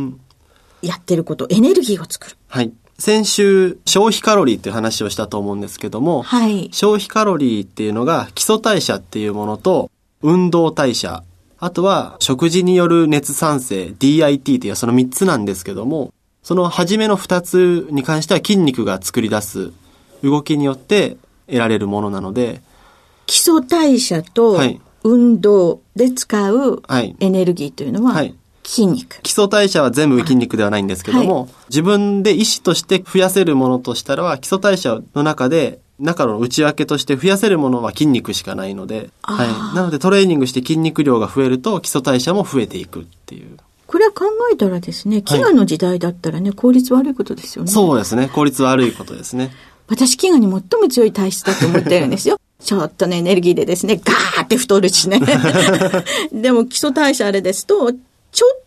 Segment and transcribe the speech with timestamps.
[0.82, 2.38] やってること、エネルギーを作る。
[2.48, 2.72] はい。
[3.00, 9.92] 先週、消費カロリーっていう話をしたと思うんですけども、はい、消費カロリーっていうのが基礎代謝っていうものと、
[10.22, 11.24] 運動代謝、
[11.60, 16.14] あとは食事による熱産生、DIT というその3つなんですけども、
[16.44, 19.72] その初めの2つに関しては筋肉が作り出す
[20.24, 21.18] 動きによって
[21.48, 22.62] 得られるものなので、
[23.26, 24.60] 基礎代謝と
[25.04, 26.82] 運動で使う
[27.20, 29.22] エネルギーというのは、はい、筋肉。
[29.22, 39.76] 基礎代謝は全部筋肉ではないんですけども、はい、自分で意思として増やせるものとしたら基礎代謝の中で中の内訳として増やせるものは筋肉しかないので、はい。
[39.76, 43.58] なのでトレーニングして筋肉量が増えると基礎代謝も増えていくっていう。
[43.88, 47.72] これは考えたらですね、飢餓の時代だったらね、はい、効率悪いことですよね。
[47.72, 48.28] そうですね。
[48.28, 49.52] 効率悪いことですね。
[49.88, 52.38] 私、飢餓に最も強い体質だと思ってるんですよ。
[52.60, 55.22] ちょっとね、エネルギーでですね、ガーって太るしね。
[56.34, 58.60] でも基礎代謝あれですと、ちょっ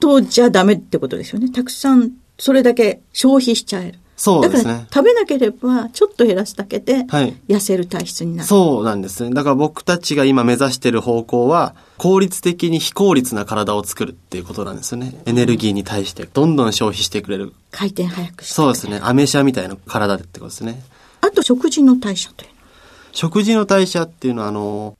[0.00, 1.48] とじゃダメってことですよね。
[1.48, 3.98] たくさん、それだけ消費しちゃえる。
[4.18, 4.86] そうですね。
[4.92, 7.04] 食べなければ、ちょっと減らすだけで、
[7.48, 9.32] 痩せる体質になる、はい、そうなんですね。
[9.32, 15.14] だから僕たちが今目指している方向は、効率的に非効率な体を作るっていうことなんですよね。
[15.26, 17.54] エネルギーに対してどんどん消費してくれる。
[17.70, 18.98] 回転早くしてそうですね。
[19.04, 20.82] アメ車みたいな体ってことですね。
[21.20, 22.54] あと食事の代謝というの
[23.12, 24.98] 食事の代謝っていうのは、あの、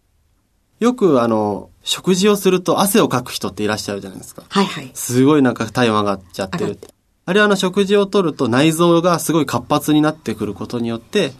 [0.78, 4.44] よくあの、食事をすると汗をかく人っていらっしゃるじゃないですか。
[4.48, 4.90] はいはい。
[4.94, 6.78] すごいなんか体温上がっちゃってる。
[7.28, 11.32] あれはあの食事をとると内臓がすごい活発になってくることによって、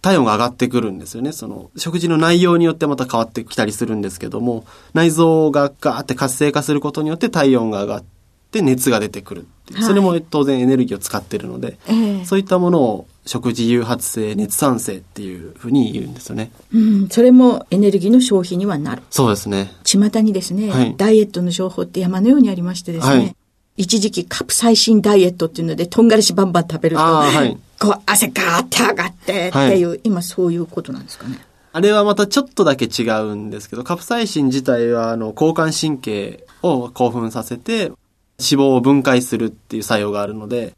[0.00, 1.32] 体温が上がってくるんですよね。
[1.32, 4.64] その、食事の内容によってまた変わってきたりするんですけども、
[4.94, 8.04] 内臓がガーって活性化することによって体温が上がっ
[8.52, 16.52] て熱が出てくるはい、それも当然エネルギーを使ってるので、えー、そういったものを食事誘発性、熱産生っていうふうに言うんですよね。
[16.72, 19.02] うん、それもエネルギーの消費にはなる。
[19.10, 19.72] そうですね。
[19.82, 23.36] 巷にですね、はい、ダイエットの情報って山のようにありましてですね、はい
[23.76, 31.38] 一時期カプサイシンダイエットっていうので、とんがりしバンバン食べると、はい、こう汗ガーって上がってっていう、はい、今そういうことなんですかね。
[31.74, 37.96] あれはまたちょっとだけ違うんですけど、カプサイシン自体はあの交感神経を興奮させて脂
[38.38, 40.74] 肪を分解するっていう作用があるので、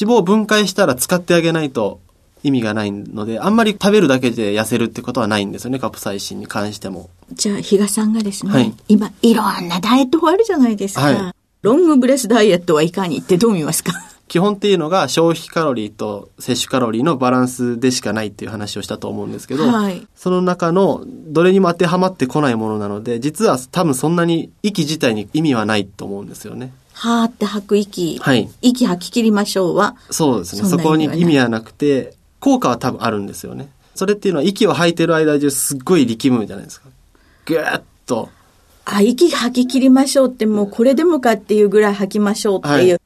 [0.00, 2.00] 脂肪を分解したら使ってあげないと
[2.42, 7.08] 意味がないので、あんまり食べるだけで痩せるってことはないんですよね、カプサイシンに関しても。
[7.32, 11.02] じゃあ、比嘉さんがですね、はい、今、いろんなダイエット法あるじゃないですか。
[11.02, 13.92] はいロングブレスダイエットはいかにってどう見ますか？
[14.28, 26.74] 基本っていうのが消費カロリーと摂取カロリーのバランスでしかないっていう話をしたと思うんですけど、はいその中のどれにも当てはまってこないものなので、実は多分そんなに息自体に意味はないと思うんですよね。
[26.92, 28.18] はーって吐く息。
[28.18, 29.96] はい息吐き切りましょうは？
[30.10, 30.68] そうですね。
[30.68, 33.70] そこにな意味はない意味はなくて、効果は多分あるんですよね。
[33.94, 36.90] それっていうのは息を吐いてる間中すっごい力むじゃないですか。
[37.46, 38.28] ぐーっと。
[38.84, 42.90] あ、息吐き切りましょうってもうこれでもかっていうぐらい吐きましょうっていう。
[42.90, 43.00] はい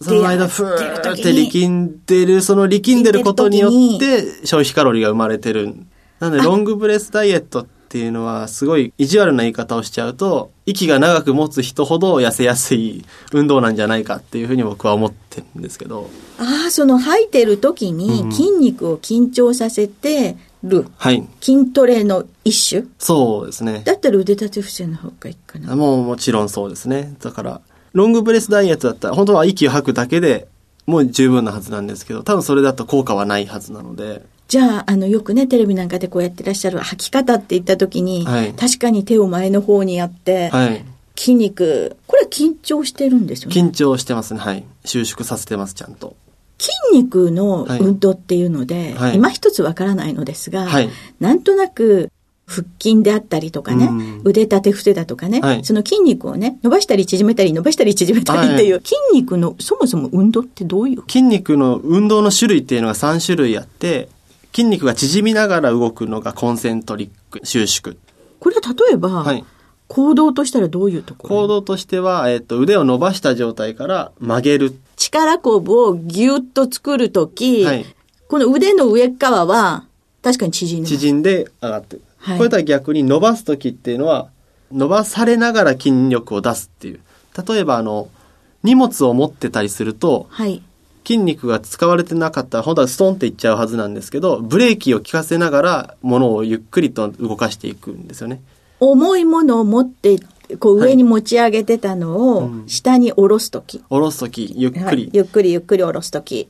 [0.00, 5.74] その間、ふーって力んでる、その力んでることによって消費カロリーが生まれてる。
[6.20, 16.10] なので、ロングブレスダイエットっていうのは、すごい意地悪な言い方をしちゃうと、息が長く持つ人ほど痩せやすい運動なんじゃないかっていうふうに僕は思ってるんですけど。
[16.38, 21.26] ああ、その吐いてる時にうん筋肉を緊張させてるはい。
[21.40, 22.86] 筋トレの一種？
[22.98, 23.82] そうですね。
[23.84, 25.76] だったら腕立て伏せの方がいいかな。
[25.76, 27.14] もうもちろんそうですね。
[27.20, 27.60] だから、
[27.92, 30.48] ロングブレスダイエットだったら、本当は息を吐くだけで
[30.86, 40.84] もう十分なはずなんですけど、多分それだと効果はないはずなので、じゃあ、あの、よくね、テレビなんかでこうやってらっしゃる吐き方って言った時に、はい確かに手を前の方にやって、はい。
[41.16, 43.54] 筋肉、これは緊張してるんですよね？
[43.54, 44.40] 緊張してますね。
[44.40, 44.64] はい。
[44.84, 46.16] 収縮させてます、ちゃんと。
[46.58, 49.16] 筋肉の運動っていうので、はい。
[49.16, 50.90] 今一つわからないのですが、はい。
[51.20, 52.10] なんとなく
[52.46, 54.20] 腹筋であったりとかね、うん。
[54.24, 55.64] 腕立て伏せだとかね、はい。
[55.64, 61.02] その筋肉をね、伸ばしたり縮めたり伸ばしたり縮めたりっていう、は筋肉のそもそも運動ってどういう？
[61.02, 64.08] 筋肉の運動の種類っていうのが3種類あって、
[64.52, 67.96] 筋肉が縮みながら動くのがコンセントリック、収縮。
[68.40, 69.44] これは例えば、はい。
[69.86, 71.36] 行動としたらどういうところ？
[71.42, 74.74] 行動としては、えっと、腕を伸ばした状態から曲げる。
[74.98, 77.86] 力こぶをギュッと作るとき、はい
[78.28, 79.86] この腕の上側は
[80.22, 80.88] 確かに縮んで。
[80.90, 82.02] 縮んで上がってる。
[82.18, 84.28] はいこれとは逆に伸ばす時っていうのは、
[84.70, 87.00] 伸ばされながら筋力を出すっていう。
[87.48, 88.10] 例えばあの、
[88.62, 90.62] 荷物を持ってたりすると、はい。
[91.06, 98.42] 筋肉が使われてなかったら、本当はストンっていっちゃうはずなんですけど、ブレーキを効かせながら、物をゆっくりと動かしていくんですよね。
[98.78, 100.18] 重いものを持って、
[100.56, 103.80] こう上に持ち上げてたのをうん下に下ろすとき。
[103.88, 106.48] 下ろす時、ゆっくりはいゆっくりゆっくり下ろすとき。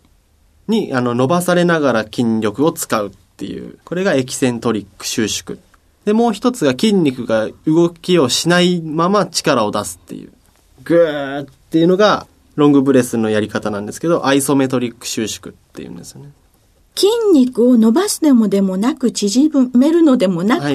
[0.68, 3.78] に、あの、伸ばされながら筋力を使うっていう。
[3.84, 5.58] これがエキセントリック収縮。
[6.04, 10.32] で、もう一つが筋肉が動きをしないまま力を出すっていう。
[10.84, 16.30] グーっていうのが、ロングブレスのやり方なんですけど、アイソメトリック収縮っていうんですよね。
[16.98, 20.74] 筋肉を伸ばすでもでもなく、縮めるのでもなく、はい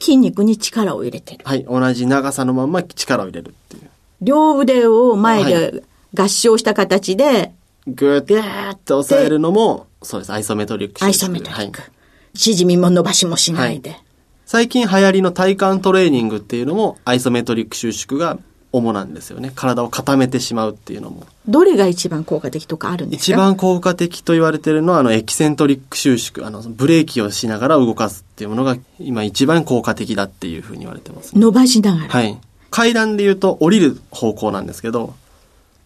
[0.00, 1.40] 筋肉に力を入れてる。
[1.46, 1.64] はい。
[1.64, 3.90] 同じ長さのまま力を入れるっていう。
[4.20, 5.82] 両腕を前はで
[6.14, 7.52] 合掌した形で、
[7.86, 10.30] グーって押さえるのも、そうです。
[10.30, 11.06] アイソメトリック収縮。
[11.06, 11.80] アイソメトリック。
[11.80, 11.90] はい
[12.34, 13.96] 縮みも伸ばしもしないで。
[14.44, 18.38] 最近流行りの体幹トレーニングっていうのも、アイソメトリック収縮が
[18.76, 19.52] 主なんですよね。
[19.54, 21.26] 体を固めてしまうっていうのも。
[21.46, 23.32] どれが一番効果的とかあるんですか？
[23.32, 26.44] 一番効果的と言われてるのは、あの、エキセントリック収縮。
[26.44, 31.40] あの、ブレーキをしながら動かすっていうものが、今一番効果的だっていうふうに言われてます、ね。
[31.40, 32.08] 伸ばしながら。
[32.08, 32.36] はい。
[32.70, 35.14] 階段で言うと、降りる方向なんですけど、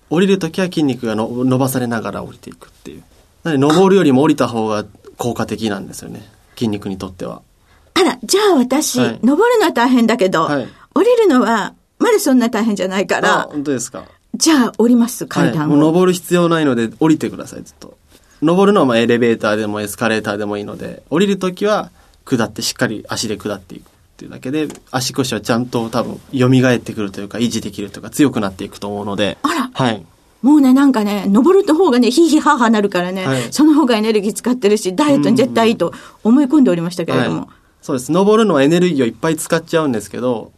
[0.08, 3.02] 降りるときは筋肉がの伸ばされながら降りていくっていう。
[3.44, 4.86] なので、登るよりも降りた方が
[5.18, 6.26] 効果的なんですよね。
[6.56, 7.42] 筋肉にとっては。
[7.92, 11.74] あら、じゃあ私、はい登るのは大変だけど、はい降りるのは、
[12.08, 14.04] まだそんな大変じゃないかあ、ら、本当ですか。
[14.34, 15.56] じゃあ降ります、階はい。
[15.56, 15.68] 段を。
[15.70, 17.96] もう登る必要ないので、降りてください、ずっと。
[18.42, 21.90] 登るのはまあエレベーターでもエスカレーターでもいいので、降りるときは
[22.24, 23.84] 下ってしっかり足で下っていくっ
[24.16, 29.38] ていうだけで、足腰はちゃんと多分蘇ってくるというか、維持できるというか、強くなっていくと思うので。
[29.42, 30.04] あらはい。
[30.42, 37.40] もうね、なんかね、登る方がね、ヒーヒーハーハーなるからね、はいその方がエネルギー使ってるし、ダイエットに絶対いいと思い込んでおりましたけれども。
[37.40, 37.48] はい、
[37.82, 38.12] そうです。
[38.12, 40.52] 登るのはエネルギーをいっぱい使っちゃうんですけど、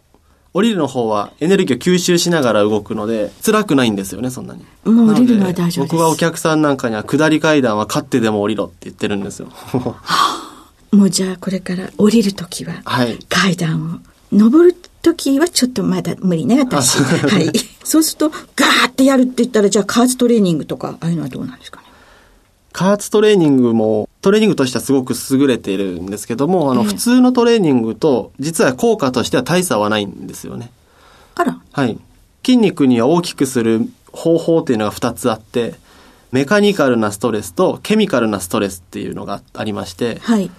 [0.53, 4.65] 降りるの方はエネルギーを吸収しながら動くので、辛くないんですよね、そんなに。
[4.85, 9.49] もう降りるのは大丈夫です僕はお客さんなんかには下り階段は勝ってでも降りろって言ってるんですよ。
[10.93, 13.19] もうじゃあこれから降りるときは、はい。
[13.29, 14.03] 階段
[14.33, 14.37] を。
[14.37, 16.99] 登るときはちょっとまだ無理ね、私。
[16.99, 17.53] あそうはい。
[17.85, 21.87] そうすると、ガーってやるって言ったら、じゃあ加圧トレーニングとか、ああいうのはどうなんですかね？
[22.73, 30.71] 加圧トレーニングも、トレーニングとしてはすごく優れているんですけども、あの、ええ普通のトレーニングと、実は効果としては大差はないんですよね。
[31.35, 31.99] あら、はい。
[32.45, 35.75] 筋肉には大きくする方法っていうのが2つあって、
[36.33, 40.51] メカニカルなストレスとケミカルなストレスっていうのがありまして、はい。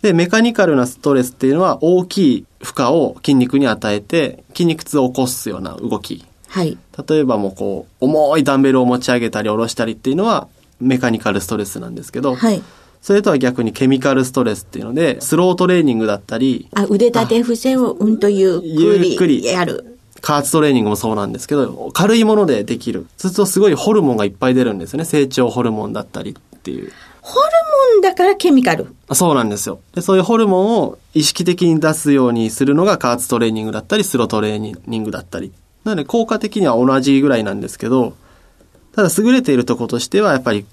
[0.00, 6.24] で、メカニカルなストレスっていうのは大きい負荷を筋肉に与えて、筋肉痛を起こすような動き。
[6.48, 6.78] はい。
[7.08, 10.48] 例えばもうこう、重いダンベルを持ち上げたり下ろしたりっていうのは、
[10.80, 12.62] メカニカルストレスなんですけど、はい。
[13.02, 19.98] それとは逆にケミカルストレスっていうので、スロートレーニングだったり、あ、腕立て伏せをうんとゆっくりゆっくりやる。
[20.20, 23.06] 加圧トレーニングもそうなんですけど、軽いものでできる。
[23.16, 25.04] そうするとすごいホルモンがいっぱい出るんですよね。
[25.04, 26.92] 成長ホルモンだったりっていう。
[27.22, 27.46] ホル
[27.94, 28.94] モンだからケミカル。
[29.12, 29.80] そうなんですよ。
[29.96, 35.50] でそういうホルモンを意識的に出すようにするのが加圧トレーニングだったり、スロトレーニングだったり。
[35.82, 38.14] なので効果的には同じぐらいなんですけど、
[38.94, 40.66] ただ優れているところとしてはやっぱり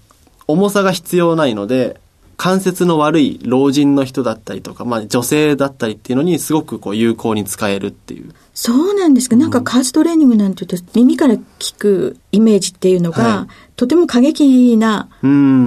[0.45, 1.99] 重さが必要ないので、
[2.39, 8.33] 関節の悪い老人の人だったりとか、まあ女性だったりっていうのにすごくこう有効に使えるっていう。
[8.53, 9.35] そうなんですか。
[9.35, 15.09] なんかカーストレーニングなんて言うと耳から聞くイメージっていうのが、はい、とても過激な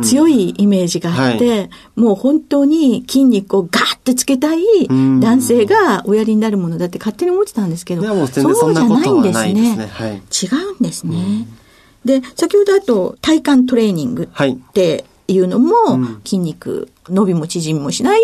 [0.03, 9.77] 強いイメージがあって、はい、もう本当に筋肉をガーってつけたい男性がおやりになるものだって勝手に思ってたんですけど、そうじゃないんですね。
[9.77, 11.47] ねはい、違うんですね。
[12.07, 15.75] で、先ほどあと体幹トレーニングっていうのも、
[16.25, 18.21] 筋肉、伸びも縮みもしない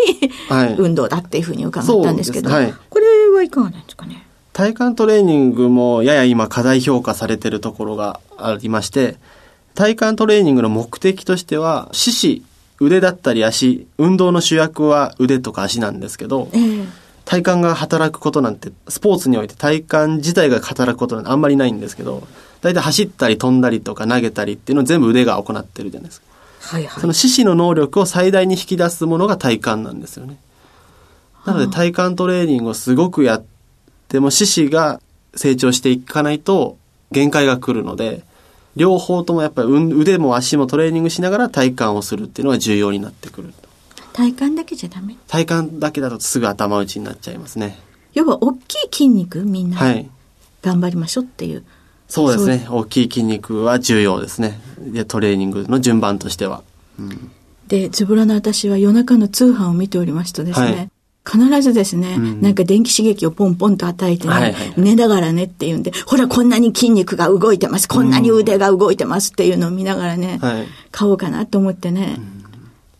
[0.77, 4.25] 運動だっていうふうに伺ったんですけど、はい、これはいかがなんですかね？
[4.53, 9.17] 体幹トレーニングもやや今過大評価されてるところがありまして、
[9.75, 12.43] 体幹トレーニングの目的としては、四肢、
[12.81, 16.87] 腕だったり足、運動の主役は腕とか足なんですけど、えー、
[17.25, 22.27] 体幹が働くことなんて、スポーツにおいて体幹自体が働くことなんてあんまりないんですけど、
[22.61, 26.27] 大体走ったり飛んだりとか投げたりっていうのを全部腕が行ってるじゃないですか。
[26.59, 30.37] はいはい、その四肢の能力を最大に引き出すものが体幹なんですよね。
[31.45, 33.45] なので体幹トレーニングをすごくやっ
[34.07, 35.01] ても四肢が
[35.35, 36.77] 成長していかないと
[37.11, 38.23] 限界が来るので、
[38.75, 43.53] 両方ともやっぱり腕も足もトレーニングしながら体幹をするっていうのが重要になってくる。
[44.13, 45.15] 体幹だけじゃダメ？
[45.27, 47.79] 体幹だけだとすぐ頭打ちになっちゃいますね。
[48.13, 49.77] 要は大きい筋肉みんな。
[49.77, 50.09] はい。
[50.61, 51.63] 頑張りましょうっていう。
[52.09, 52.67] そうですね。
[52.69, 54.59] 大きい筋肉は重要ですね。
[54.79, 56.63] で、トレーニングの順番としては。
[56.99, 57.31] うん、
[57.67, 60.89] で、ズボラの私は夜中の通販を見ておりますとですね、
[61.23, 72.17] はい、必ずですね、うん、なんか電気刺激をポンポンと与えてね、はいはいはい、寝ながらねって言うんで、ほらこんなに筋肉が動いてます、こんなに腕が動いてますっていうのを見ながらね、はい、買おうかなと思ってね、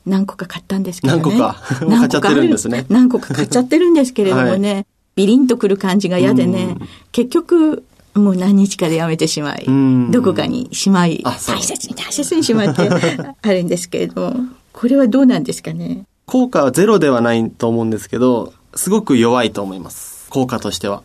[0.06, 1.24] 何個か買ったんですけどね。
[1.24, 1.56] 何個か？
[1.82, 1.98] 何個か？
[1.98, 2.86] 買っちゃってるんですね。
[2.90, 4.86] 何個か買っちゃってるんですけれどもね、はい、
[5.16, 6.78] ビリンとくる感じが嫌でね、
[7.12, 7.84] 結局
[8.20, 9.66] もう何日かでやめてしまい、
[10.12, 12.90] どこかにしまい、大切に大切にしまって
[13.42, 14.36] あるんですけれども、
[14.74, 16.06] これはどうなんですかね？
[16.26, 20.28] 効果はゼロではないと思うんですけど、すごく弱いと思います。
[20.30, 21.02] 効果としては。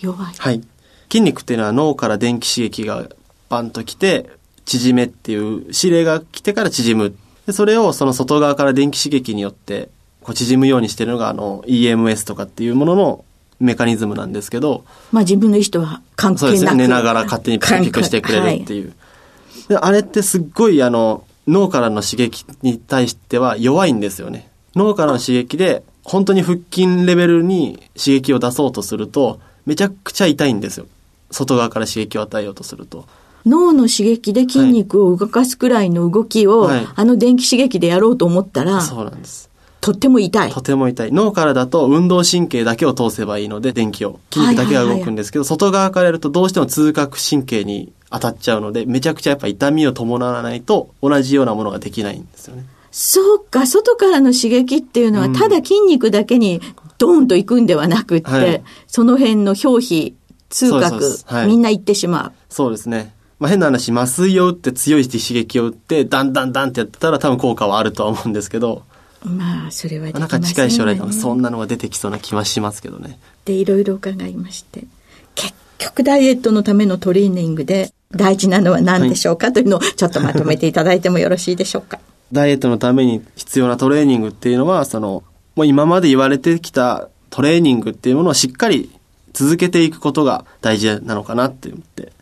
[0.00, 0.34] 弱い。
[0.36, 0.62] はい。
[1.10, 3.08] 筋肉っていうのは脳から電気刺激が
[3.48, 4.30] バンと来て、
[4.64, 7.14] 縮めっていう指令が来てから縮む。
[7.46, 9.88] でそれをその外側から電気刺激によって
[10.22, 13.24] こう縮むようにしてるのがあの EMS とかっていうものの
[13.60, 14.84] メカニズムなんですけど。
[15.12, 16.74] まあ自分の意思とは関係なくそうですね。
[16.74, 18.86] 寝ながら勝手にピクピクしてくれるっていう。
[18.86, 24.48] はい、であれってすっごいあの、脳からの刺激に対しては弱いんですよね。
[24.74, 30.86] 脳からの刺激で、本当に腹筋レベルに刺激を出そうとすると、めちゃくちゃ痛いんですよ。
[31.30, 33.06] 外側から刺激を与えようとすると。
[33.44, 39.48] 脳の刺激で筋肉を動かすくらいの動きを、はい、あの電気刺激でやろうと思ったら、そうなんです。
[39.86, 40.50] とっても痛い。
[40.50, 41.12] とても痛い。
[41.12, 44.18] 脳からだと運動神経だけを通せばいいので、電気を。
[44.32, 52.64] 筋肉だけが動くんですけど、外側からやるとどうしても通覚神経に当たっちゃうので、めちゃくちゃやっぱ痛みを伴わないと同じようなものができないんですよね。
[52.90, 56.60] そうか、外からの刺激っていうのは、ただ筋肉だけに
[56.98, 60.14] ドーンと行くんではなくって、はい、その辺の表皮、
[60.48, 62.32] 痛覚、はい、みんな行ってしまう。
[62.48, 63.14] そうですね。
[63.38, 68.82] まあ、変な話、麻酔を打って強い刺激を打って、だんだんだんってやったら多分効果はあるとは思うんですけど、
[69.24, 73.18] まあそれはできまなんか近い将来でもそんなのが出てきそうな気はしますけどね。
[73.44, 74.84] でいろいろ伺いまして
[75.34, 82.00] 結局ダイエットのためのトレーニングで大事なのは何でしょうか、はい、というのをちょっとまとめていただいてもよろしいでしょうか。
[82.32, 85.22] ダイエットのために必要なトレーニングっていうのはその
[85.54, 88.90] もう今まで言われてきたトレーニングっていうものをしっかり
[89.32, 92.12] 続けていくことが大事なのかなって思って。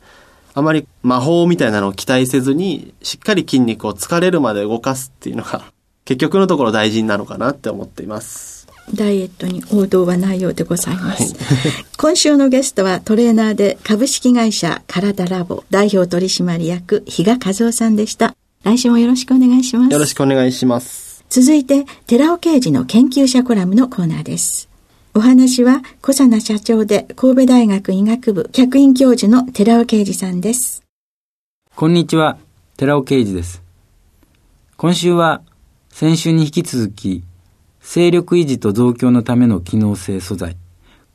[0.56, 5.64] あまり魔法みたいなのを期待せずに、しっかり筋肉を疲れるまで動かすっていうのが
[6.04, 8.68] 結局のところ大事なのかなって思っています。
[8.92, 11.34] ダイエットに王道はないようでございます。
[11.34, 18.36] はい、 今週のゲストはトレーナーで株式会社体ラボ代表取締役比嘉和夫さんでした。
[18.62, 19.92] 来週もよろしくお願いします。
[19.92, 21.24] よろしくお願いします。
[21.30, 24.68] 続いて、寺尾刑事の研究者コラムのコーナーです。
[25.14, 30.82] お話は小佐奈社長で神戸大学医学部客員教授の寺尾啓二さんです。
[31.74, 32.36] こんにちは、
[32.76, 33.62] 寺尾啓二です。
[34.76, 35.40] 今週は
[35.94, 37.22] 先週に引き続き、
[37.80, 40.56] 勢力維持と増強のための機能性素材、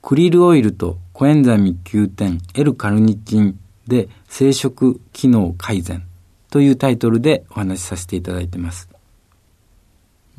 [0.01, 6.03] クリルオイルとコエンザミ Q10 L カルニチンで生殖機能改善
[6.49, 8.87] というタイトルでお話しさせていただいています。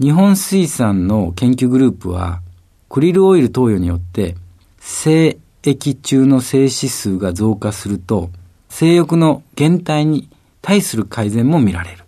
[0.01, 2.41] 日本水産の研究グループは、
[2.89, 4.37] クリルオイル投与によって、
[4.79, 8.31] 性液中の精子数が増加すると、
[8.71, 10.31] 性欲の減退に
[10.63, 12.05] 対する改善も見られる。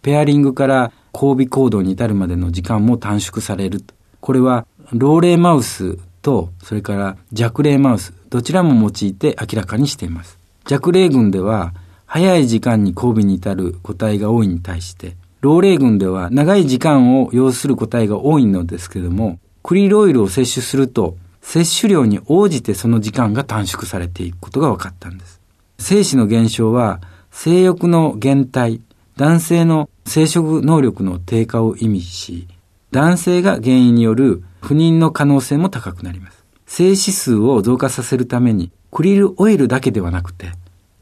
[0.00, 3.82] ペアリングから交尾行動に至るまでの時間も短縮される。
[4.20, 10.38] これは、老齢マウスと、それから弱齢マウス、どちらも用いて明らかにしています。
[10.66, 11.72] 弱齢群では、
[12.06, 25.40] 早い時間に交尾に至る個体が多いに対して、老齢群では長い時間を要する個体が多いのですけれども、クリルオイルを摂取すると、摂取量に応じてその時間が短縮されていくことが分かったんです。
[25.78, 28.80] 精子の減少は、性欲の減退、
[29.16, 32.46] 男性の生殖能力の低下を意味し、
[32.90, 36.44] 男性が原因による不妊の可能性も高くなります。
[36.66, 40.52] 精子数を増加させるために、クリルオイルだけではなくて、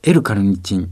[0.02, 0.90] L カルニチン、脂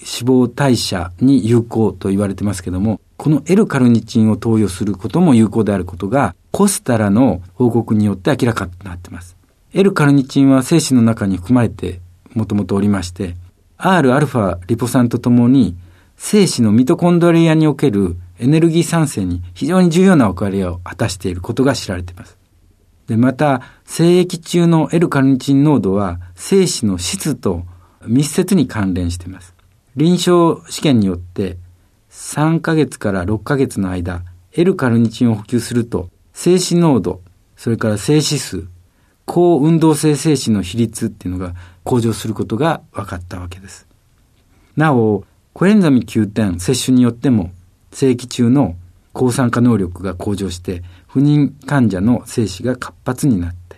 [0.00, 9.36] 肪代謝に有効と言われてますけども、この L カルニチンを投与することも有効であることが、コスタラの報告によって明らかになっています。
[9.72, 12.00] L カルニチンは精子の中に含まれて
[12.34, 13.36] もともとおりまして、
[13.78, 15.76] Rα リポ酸とともに、
[16.22, 22.36] 精子のミトコンドリアにおけるエネルギー産生に非常に重要な役割を果たしていることが知られています。
[23.08, 27.64] で、また、精液中の L カルニチン濃度は精子の質と
[28.06, 29.54] 密接に関連しています。
[29.96, 31.56] 臨床試験によって
[32.10, 34.22] 3ヶ月から6ヶ月の間、
[34.52, 37.22] L カルニチンを補給すると、精子濃度、
[37.56, 38.68] それから精子数、
[39.24, 43.88] 高運動性精子の比率っていうのが向上することが分かったわけです。
[44.76, 47.50] なお、コエンザミ Q10 摂取によっても、
[47.92, 48.76] 精液中の
[49.12, 53.76] 抗酸化能力が向上して、不妊患者の精子が活発になって、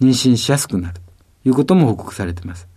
[0.00, 2.68] 妊娠しやすくなるということも報告されています。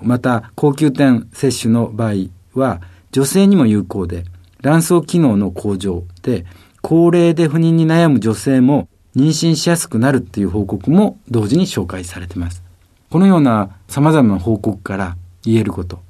[0.00, 2.80] また、高級点摂取の場合は、
[3.12, 4.24] 女性にも有効で、
[4.62, 6.46] 卵巣機能の向上で、
[6.80, 12.62] 高齢で不妊に悩む女性も妊娠しやすくなるっていう報告も同時に紹介されています。
[13.10, 16.00] このような様々な報告から言えること。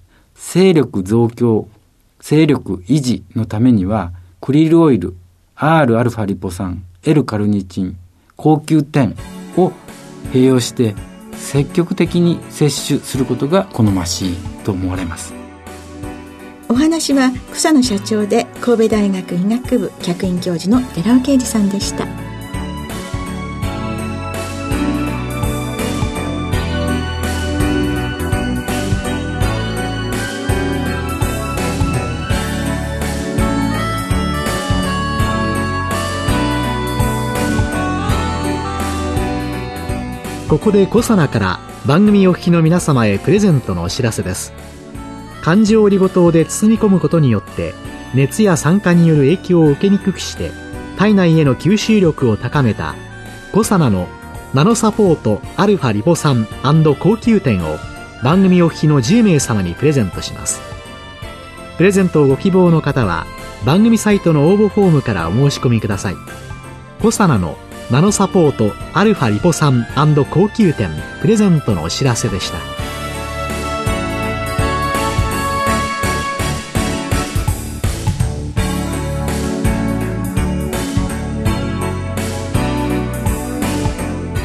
[0.45, 1.69] 勢力増強、
[2.21, 5.15] 勢力維持のためには、クリルオイル、
[5.57, 7.97] Rα リポ酸、L カルニチン、
[8.37, 9.17] 高級点
[9.57, 9.73] を
[10.33, 10.95] 併用して
[11.35, 15.33] 積極的に摂取することが好ましいと思われます。
[16.69, 22.32] お話は草野社長で神戸大学医学部客員教授の寺尾啓二さんでした。
[40.53, 44.53] ここでコサナから番組お聞きの皆様へプレゼントのお知らせです。
[45.41, 47.73] 漢字オリゴ糖で包み込むことによって
[48.13, 50.51] 熱や酸化による影響を受けにくくして
[50.99, 52.95] 体内への吸収力を高めた
[53.51, 54.09] コサナの
[54.53, 56.47] ナノサポートアルファリポ酸
[57.01, 57.79] 高級店を
[58.23, 60.61] 番組お聞きの10名様にプレゼントします。
[61.79, 63.25] プレゼントをご希望の方は
[63.65, 66.15] 番組サイトの応募フォームからお申し込みください。
[67.01, 67.57] コサナの
[67.91, 69.87] ナノサポートアルファリポ酸
[70.31, 70.91] 高級店。
[71.21, 72.59] プレゼントのお知らせでした。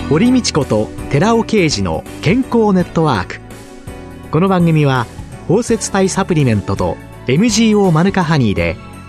[0.09, 3.39] 堀道子と寺尾啓二の健康ネットワーク。
[4.31, 5.05] この番組は
[5.47, 6.97] 包摂体サプリメントと
[7.27, 8.77] MGO マヌカハニーで